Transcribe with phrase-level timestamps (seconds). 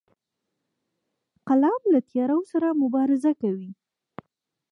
[1.47, 3.71] قلم له تیارو سره مبارزه کوي